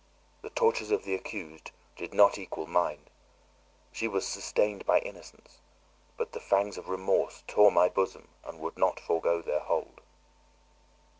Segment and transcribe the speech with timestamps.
[0.41, 3.05] The tortures of the accused did not equal mine;
[3.91, 5.59] she was sustained by innocence,
[6.17, 10.01] but the fangs of remorse tore my bosom and would not forgo their hold.